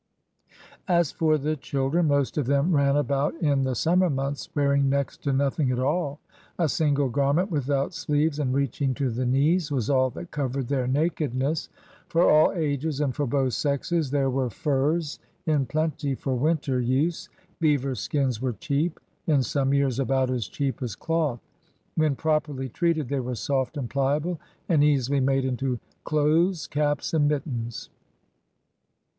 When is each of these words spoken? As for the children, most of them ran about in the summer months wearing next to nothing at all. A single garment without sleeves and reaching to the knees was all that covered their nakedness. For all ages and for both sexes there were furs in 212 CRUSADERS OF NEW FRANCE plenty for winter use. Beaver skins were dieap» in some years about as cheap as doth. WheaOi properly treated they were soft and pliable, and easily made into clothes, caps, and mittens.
As 0.87 1.11
for 1.11 1.37
the 1.37 1.55
children, 1.55 2.07
most 2.07 2.35
of 2.35 2.47
them 2.47 2.75
ran 2.75 2.95
about 2.95 3.35
in 3.35 3.65
the 3.65 3.75
summer 3.75 4.09
months 4.09 4.49
wearing 4.55 4.89
next 4.89 5.17
to 5.21 5.31
nothing 5.31 5.71
at 5.71 5.77
all. 5.77 6.19
A 6.57 6.69
single 6.69 7.07
garment 7.07 7.51
without 7.51 7.93
sleeves 7.93 8.39
and 8.39 8.51
reaching 8.51 8.95
to 8.95 9.11
the 9.11 9.27
knees 9.27 9.71
was 9.71 9.91
all 9.91 10.09
that 10.09 10.31
covered 10.31 10.69
their 10.69 10.87
nakedness. 10.87 11.69
For 12.07 12.27
all 12.27 12.51
ages 12.53 12.99
and 12.99 13.15
for 13.15 13.27
both 13.27 13.53
sexes 13.53 14.09
there 14.09 14.31
were 14.31 14.49
furs 14.49 15.19
in 15.45 15.67
212 15.67 15.67
CRUSADERS 15.69 15.69
OF 15.69 15.69
NEW 15.69 15.69
FRANCE 15.69 15.71
plenty 15.71 16.15
for 16.15 16.47
winter 16.73 16.79
use. 16.81 17.29
Beaver 17.59 17.93
skins 17.93 18.41
were 18.41 18.53
dieap» 18.53 18.93
in 19.27 19.43
some 19.43 19.71
years 19.71 19.99
about 19.99 20.31
as 20.31 20.47
cheap 20.47 20.81
as 20.81 20.95
doth. 20.95 21.39
WheaOi 21.95 22.17
properly 22.17 22.69
treated 22.69 23.07
they 23.07 23.19
were 23.19 23.35
soft 23.35 23.77
and 23.77 23.87
pliable, 23.87 24.39
and 24.67 24.83
easily 24.83 25.19
made 25.19 25.45
into 25.45 25.77
clothes, 26.03 26.65
caps, 26.65 27.13
and 27.13 27.27
mittens. 27.27 27.89